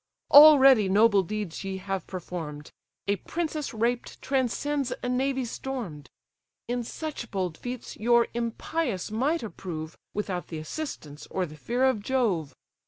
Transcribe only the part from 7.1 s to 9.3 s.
bold feats your impious